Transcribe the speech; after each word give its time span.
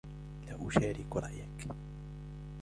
لا 0.47 0.67
أشارك 0.67 1.15
رأيك. 1.15 1.67